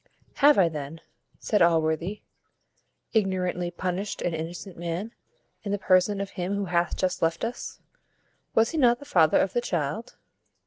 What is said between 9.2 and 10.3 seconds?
of the child?"